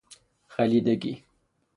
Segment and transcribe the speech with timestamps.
[0.47, 1.23] خلیدگی